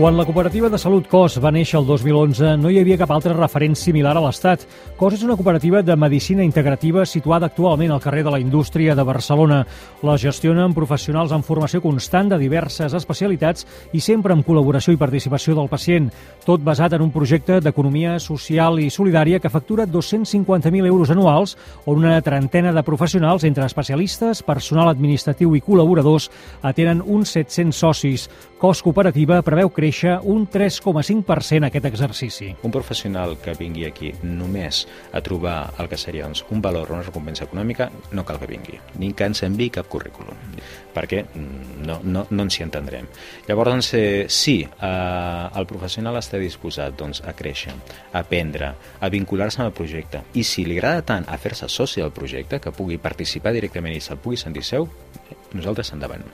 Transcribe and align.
Quan 0.00 0.16
la 0.16 0.24
cooperativa 0.24 0.70
de 0.72 0.78
salut 0.80 1.04
COS 1.12 1.34
va 1.44 1.50
néixer 1.52 1.76
el 1.76 1.84
2011, 1.84 2.54
no 2.56 2.70
hi 2.72 2.78
havia 2.80 2.96
cap 2.96 3.10
altre 3.12 3.34
referent 3.36 3.74
similar 3.76 4.14
a 4.16 4.22
l'Estat. 4.24 4.62
COS 4.96 5.18
és 5.18 5.24
una 5.26 5.34
cooperativa 5.36 5.82
de 5.84 5.92
medicina 5.92 6.40
integrativa 6.40 7.02
situada 7.04 7.50
actualment 7.50 7.92
al 7.92 8.00
carrer 8.00 8.22
de 8.24 8.32
la 8.32 8.40
Indústria 8.40 8.94
de 8.96 9.04
Barcelona. 9.04 9.58
La 10.00 10.14
gestionen 10.16 10.72
professionals 10.72 11.34
en 11.36 11.44
formació 11.44 11.82
constant 11.84 12.30
de 12.32 12.38
diverses 12.40 12.94
especialitats 12.96 13.66
i 13.92 14.00
sempre 14.00 14.32
amb 14.32 14.46
col·laboració 14.46 14.94
i 14.96 15.00
participació 15.02 15.58
del 15.58 15.68
pacient. 15.68 16.08
Tot 16.46 16.64
basat 16.64 16.96
en 16.96 17.04
un 17.04 17.12
projecte 17.12 17.60
d'economia 17.60 18.16
social 18.24 18.80
i 18.80 18.88
solidària 18.88 19.36
que 19.38 19.52
factura 19.52 19.84
250.000 19.84 20.88
euros 20.88 21.12
anuals, 21.12 21.58
on 21.84 22.00
una 22.06 22.22
trentena 22.24 22.72
de 22.72 22.86
professionals, 22.88 23.44
entre 23.44 23.68
especialistes, 23.68 24.40
personal 24.48 24.88
administratiu 24.88 25.52
i 25.52 25.60
col·laboradors, 25.60 26.30
atenen 26.62 27.04
uns 27.04 27.36
700 27.36 27.84
socis. 27.84 28.30
COS 28.60 28.80
Cooperativa 28.84 29.40
preveu 29.44 29.68
créixer 29.68 29.89
créixer 29.90 30.20
un 30.22 30.46
3,5% 30.46 31.66
aquest 31.66 31.86
exercici. 31.88 32.54
Un 32.62 32.70
professional 32.70 33.36
que 33.42 33.56
vingui 33.58 33.88
aquí 33.88 34.12
només 34.22 34.84
a 35.12 35.20
trobar 35.20 35.72
el 35.82 35.88
que 35.90 35.98
seria 35.98 36.28
doncs, 36.28 36.44
un 36.54 36.62
valor 36.62 36.92
o 36.92 36.94
una 36.94 37.02
recompensa 37.02 37.48
econòmica 37.48 37.88
no 38.14 38.22
cal 38.24 38.38
que 38.38 38.46
vingui, 38.46 38.78
ni 39.02 39.10
que 39.18 39.26
ens 39.26 39.42
enviï 39.42 39.72
cap 39.74 39.88
currículum, 39.90 40.36
perquè 40.94 41.24
mm, 41.24 41.80
no, 41.88 41.98
no, 42.04 42.22
no 42.30 42.46
ens 42.46 42.60
hi 42.60 42.66
entendrem. 42.68 43.08
Llavors, 43.48 43.72
doncs, 43.72 43.92
eh, 43.98 44.26
sí, 44.28 44.60
eh, 44.62 45.48
el 45.58 45.66
professional 45.66 46.20
està 46.20 46.38
disposat 46.38 46.94
doncs, 46.98 47.24
a 47.26 47.34
créixer, 47.34 47.74
a 48.12 48.22
aprendre, 48.22 48.74
a 49.00 49.10
vincular-se 49.10 49.62
amb 49.62 49.72
el 49.72 49.74
projecte, 49.74 50.22
i 50.38 50.44
si 50.46 50.66
li 50.68 50.78
agrada 50.78 51.02
tant 51.14 51.26
a 51.26 51.40
fer-se 51.40 51.66
soci 51.66 52.04
del 52.04 52.14
projecte, 52.14 52.60
que 52.62 52.74
pugui 52.76 53.00
participar 53.02 53.56
directament 53.56 53.96
i 53.96 54.04
se'l 54.04 54.22
pugui 54.22 54.38
sentir 54.38 54.62
seu, 54.66 54.86
nosaltres 55.50 55.90
endavant. 55.96 56.30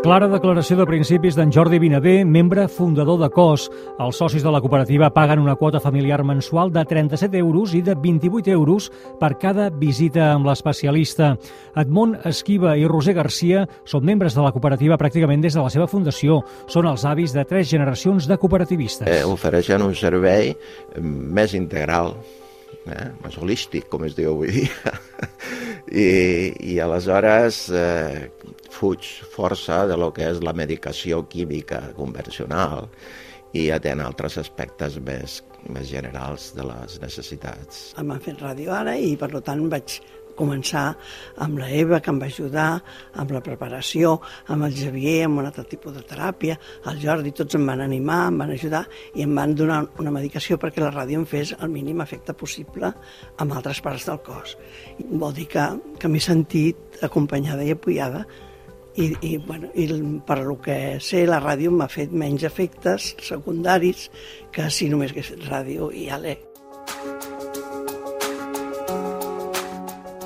Clara 0.00 0.30
declaració 0.32 0.78
de 0.78 0.86
principis 0.88 1.36
d'en 1.36 1.50
Jordi 1.52 1.76
Vinader, 1.76 2.22
membre 2.24 2.62
fundador 2.72 3.18
de 3.20 3.26
COS. 3.34 3.66
Els 4.00 4.16
socis 4.16 4.40
de 4.40 4.48
la 4.48 4.62
cooperativa 4.64 5.10
paguen 5.12 5.42
una 5.42 5.58
quota 5.60 5.76
familiar 5.76 6.22
mensual 6.24 6.72
de 6.72 6.86
37 6.88 7.36
euros 7.36 7.74
i 7.76 7.82
de 7.84 7.92
28 7.92 8.48
euros 8.54 8.86
per 9.20 9.34
cada 9.36 9.68
visita 9.68 10.30
amb 10.32 10.48
l'especialista. 10.48 11.34
Edmond 11.76 12.24
Esquiva 12.24 12.78
i 12.80 12.88
Roser 12.88 13.12
Garcia 13.18 13.66
són 13.84 14.08
membres 14.08 14.32
de 14.32 14.40
la 14.40 14.54
cooperativa 14.56 14.96
pràcticament 14.96 15.44
des 15.44 15.58
de 15.58 15.60
la 15.60 15.68
seva 15.68 15.84
fundació. 15.84 16.40
Són 16.64 16.88
els 16.88 17.04
avis 17.04 17.36
de 17.36 17.44
tres 17.44 17.68
generacions 17.68 18.24
de 18.24 18.40
cooperativistes. 18.40 19.04
Eh, 19.04 19.20
ofereixen 19.28 19.84
un 19.84 19.92
servei 19.92 20.54
més 20.96 21.52
integral, 21.52 22.14
eh? 22.88 23.10
més 23.20 23.36
holístic, 23.36 23.92
com 23.92 24.08
es 24.08 24.16
diu 24.16 24.32
avui 24.32 24.62
dia. 24.62 24.96
I, 25.88 26.52
i 26.72 26.78
aleshores 26.82 27.62
eh, 27.72 28.28
fuig 28.70 29.06
força 29.34 29.84
de 29.90 29.96
lo 29.98 30.10
que 30.14 30.28
és 30.28 30.42
la 30.44 30.54
medicació 30.56 31.24
química 31.30 31.80
convencional 31.96 32.88
i 33.56 33.66
atén 33.74 34.02
altres 34.04 34.38
aspectes 34.38 34.98
més, 35.02 35.40
més 35.72 35.88
generals 35.90 36.52
de 36.54 36.66
les 36.68 37.00
necessitats. 37.02 37.90
M'han 37.98 38.22
fet 38.22 38.42
ràdio 38.42 38.74
ara 38.76 38.94
i 38.96 39.16
per 39.18 39.32
tant 39.42 39.66
vaig 39.72 39.98
començar 40.40 40.86
amb 41.44 41.60
la 41.60 41.68
Eva, 41.76 42.00
que 42.00 42.12
em 42.12 42.18
va 42.22 42.28
ajudar, 42.32 42.68
amb 43.20 43.34
la 43.36 43.42
preparació, 43.44 44.16
amb 44.48 44.66
el 44.66 44.76
Xavier, 44.76 45.20
amb 45.26 45.42
un 45.42 45.50
altre 45.50 45.66
tipus 45.68 45.94
de 45.96 46.04
teràpia, 46.08 46.58
el 46.90 47.00
Jordi, 47.04 47.34
tots 47.36 47.58
em 47.58 47.66
van 47.68 47.84
animar, 47.84 48.22
em 48.30 48.42
van 48.42 48.54
ajudar 48.56 48.84
i 49.14 49.26
em 49.26 49.34
van 49.36 49.54
donar 49.58 49.82
una 50.02 50.14
medicació 50.14 50.58
perquè 50.60 50.82
la 50.84 50.92
ràdio 50.94 51.20
em 51.20 51.26
fes 51.28 51.54
el 51.60 51.72
mínim 51.72 52.00
efecte 52.04 52.34
possible 52.34 52.92
amb 53.38 53.56
altres 53.56 53.82
parts 53.84 54.08
del 54.08 54.22
cos. 54.26 54.56
Vol 55.10 55.34
dir 55.36 55.48
que, 55.52 55.66
que 56.00 56.10
m'he 56.10 56.22
sentit 56.24 57.02
acompanyada 57.06 57.66
i 57.66 57.74
apoyada 57.76 58.24
i, 58.96 59.12
i, 59.22 59.36
bueno, 59.38 59.70
i 59.74 59.86
per 60.26 60.40
lo 60.42 60.58
que 60.62 60.98
sé 61.00 61.24
la 61.28 61.40
ràdio 61.42 61.72
m'ha 61.72 61.88
fet 61.90 62.12
menys 62.12 62.44
efectes 62.48 63.14
secundaris 63.22 64.08
que 64.54 64.70
si 64.70 64.90
només 64.90 65.14
hagués 65.14 65.34
fet 65.34 65.50
ràdio 65.50 65.92
i 65.94 66.08
ale. 66.10 66.49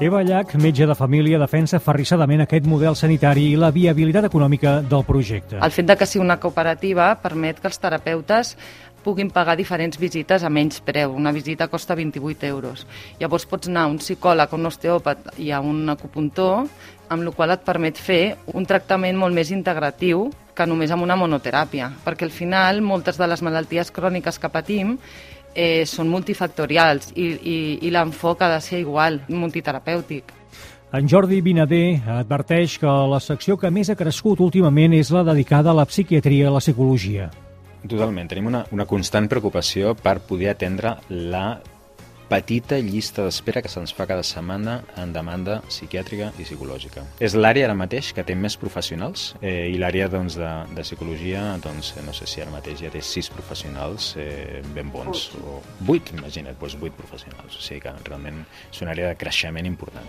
Eva 0.00 0.22
Llach, 0.22 0.54
metge 0.56 0.86
de 0.86 0.94
família, 0.94 1.38
defensa 1.38 1.78
ferrissadament 1.78 2.42
aquest 2.42 2.66
model 2.66 2.96
sanitari 2.98 3.50
i 3.52 3.58
la 3.60 3.70
viabilitat 3.70 4.26
econòmica 4.26 4.80
del 4.82 5.04
projecte. 5.06 5.60
El 5.62 5.74
fet 5.74 5.86
de 5.86 5.96
que 5.98 6.08
sigui 6.08 6.24
una 6.24 6.38
cooperativa 6.40 7.12
permet 7.22 7.60
que 7.60 7.68
els 7.70 7.78
terapeutes 7.78 8.56
puguin 9.02 9.30
pagar 9.34 9.56
diferents 9.58 9.98
visites 9.98 10.42
a 10.42 10.50
menys 10.50 10.80
preu. 10.80 11.12
Una 11.14 11.32
visita 11.34 11.68
costa 11.68 11.94
28 11.98 12.46
euros. 12.46 12.86
Llavors 13.20 13.46
pots 13.50 13.68
anar 13.68 13.84
a 13.84 13.92
un 13.92 13.98
psicòleg, 13.98 14.54
un 14.54 14.70
osteòpat 14.70 15.34
i 15.42 15.50
a 15.52 15.60
un 15.60 15.84
acupuntor, 15.90 16.64
amb 17.12 17.26
la 17.26 17.34
qual 17.36 17.52
et 17.52 17.66
permet 17.66 17.98
fer 17.98 18.22
un 18.54 18.66
tractament 18.66 19.18
molt 19.18 19.36
més 19.36 19.50
integratiu 19.52 20.30
que 20.56 20.66
només 20.68 20.90
amb 20.92 21.04
una 21.04 21.16
monoteràpia, 21.16 21.90
perquè 22.04 22.26
al 22.28 22.34
final 22.34 22.82
moltes 22.84 23.18
de 23.20 23.28
les 23.28 23.42
malalties 23.42 23.90
cròniques 23.92 24.38
que 24.38 24.52
patim 24.52 24.98
eh, 25.54 25.84
són 25.86 26.10
multifactorials 26.12 27.12
i, 27.16 27.26
i, 27.26 27.56
i 27.86 27.90
l'enfoc 27.92 28.42
ha 28.42 28.50
de 28.54 28.60
ser 28.64 28.80
igual, 28.82 29.20
multiterapèutic. 29.28 30.32
En 30.92 31.08
Jordi 31.08 31.40
Vinader 31.40 32.02
adverteix 32.18 32.76
que 32.82 32.94
la 33.08 33.20
secció 33.24 33.56
que 33.56 33.70
més 33.72 33.88
ha 33.88 33.96
crescut 33.96 34.42
últimament 34.44 34.92
és 34.92 35.08
la 35.14 35.22
dedicada 35.24 35.72
a 35.72 35.78
la 35.78 35.86
psiquiatria 35.88 36.50
i 36.50 36.52
la 36.52 36.60
psicologia. 36.60 37.30
Totalment. 37.88 38.28
Tenim 38.28 38.50
una, 38.50 38.60
una 38.76 38.84
constant 38.86 39.26
preocupació 39.30 39.96
per 39.98 40.20
poder 40.28 40.52
atendre 40.52 40.98
la 41.08 41.46
petita 42.32 42.78
llista 42.80 43.26
d'espera 43.26 43.60
que 43.60 43.68
se'ns 43.68 43.92
fa 43.92 44.06
cada 44.08 44.22
setmana 44.24 44.78
en 44.96 45.12
demanda 45.12 45.58
psiquiàtrica 45.68 46.30
i 46.40 46.46
psicològica. 46.46 47.04
És 47.20 47.36
l'àrea 47.36 47.66
ara 47.68 47.76
mateix 47.76 48.14
que 48.16 48.24
té 48.24 48.32
més 48.38 48.56
professionals 48.56 49.34
eh, 49.42 49.68
i 49.68 49.76
l'àrea 49.80 50.08
doncs, 50.12 50.38
de, 50.40 50.52
de 50.72 50.86
psicologia, 50.86 51.44
doncs, 51.60 51.92
no 52.06 52.16
sé 52.16 52.30
si 52.30 52.40
ara 52.40 52.54
mateix 52.54 52.80
ja 52.86 52.92
té 52.94 53.04
sis 53.04 53.28
professionals 53.32 54.14
eh, 54.16 54.62
ben 54.72 54.88
bons, 54.94 55.28
o 55.42 55.60
vuit, 55.84 56.14
imagina't, 56.16 56.56
doncs 56.56 56.80
vuit 56.80 56.96
professionals. 56.96 57.60
O 57.60 57.60
sigui 57.60 57.84
que 57.84 57.92
realment 58.08 58.46
és 58.70 58.80
una 58.80 58.96
àrea 58.96 59.12
de 59.12 59.20
creixement 59.20 59.68
important. 59.68 60.08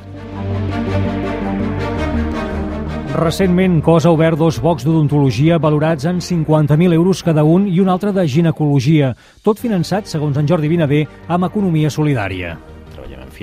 Recentment, 3.14 3.76
COS 3.86 4.08
ha 4.08 4.12
obert 4.16 4.40
dos 4.42 4.58
bocs 4.58 4.82
d'odontologia 4.88 5.60
valorats 5.62 6.08
en 6.10 6.18
50.000 6.18 6.98
euros 6.98 7.22
cada 7.22 7.44
un 7.46 7.70
i 7.70 7.78
un 7.80 7.94
altre 7.94 8.10
de 8.10 8.26
ginecologia, 8.26 9.14
tot 9.46 9.62
finançat, 9.62 10.10
segons 10.10 10.42
en 10.42 10.50
Jordi 10.50 10.72
Vinader, 10.72 11.06
amb 11.30 11.46
economia 11.46 11.94
solidària. 11.94 12.58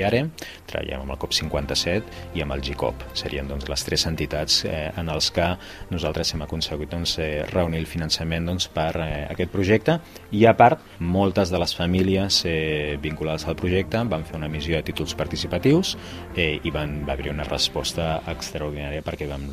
Amb 0.00 0.08
FIARE, 0.08 0.30
treballem 0.64 1.02
amb 1.04 1.12
el 1.12 1.18
COP57 1.20 2.36
i 2.38 2.42
amb 2.44 2.54
el 2.54 2.62
GICOP. 2.64 3.02
Serien 3.18 3.48
doncs, 3.48 3.66
les 3.68 3.82
tres 3.84 4.06
entitats 4.08 4.62
eh, 4.64 4.88
en 4.96 5.10
els 5.12 5.28
que 5.34 5.46
nosaltres 5.90 6.32
hem 6.34 6.44
aconseguit 6.46 6.88
doncs, 6.90 7.18
eh, 7.20 7.44
reunir 7.50 7.82
el 7.82 7.88
finançament 7.90 8.48
doncs, 8.48 8.70
per 8.72 8.94
eh, 9.04 9.26
aquest 9.28 9.52
projecte 9.52 9.98
i 10.32 10.46
a 10.48 10.54
part 10.56 10.80
moltes 11.00 11.52
de 11.52 11.60
les 11.60 11.74
famílies 11.76 12.40
eh, 12.48 12.96
vinculades 13.02 13.44
al 13.44 13.58
projecte 13.60 14.00
van 14.08 14.24
fer 14.24 14.38
una 14.38 14.48
missió 14.48 14.78
de 14.78 14.86
títols 14.88 15.12
participatius 15.18 15.96
eh, 16.34 16.56
i 16.64 16.72
van, 16.72 17.02
va 17.04 17.12
haver 17.18 17.34
una 17.34 17.44
resposta 17.44 18.22
extraordinària 18.30 19.04
perquè 19.04 19.28
vam, 19.28 19.44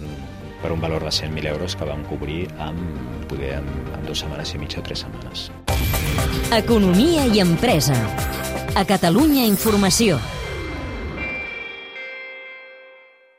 per 0.62 0.72
un 0.72 0.80
valor 0.80 1.04
de 1.04 1.12
100.000 1.12 1.52
euros 1.52 1.76
que 1.76 1.92
vam 1.92 2.08
cobrir 2.08 2.46
amb, 2.56 3.28
poder, 3.28 3.58
en, 3.60 3.68
en 3.98 4.08
dues 4.08 4.24
setmanes 4.24 4.56
i 4.56 4.64
mitja 4.64 4.80
o 4.80 4.88
tres 4.88 5.04
setmanes. 5.04 5.50
Economia 6.56 7.28
i 7.28 7.44
empresa. 7.44 8.00
A 8.78 8.86
Catalunya 8.86 9.48
Informació. 9.50 10.22